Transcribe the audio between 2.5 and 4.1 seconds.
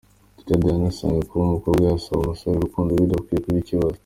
urukundo bidakwiye kuba ikibazo.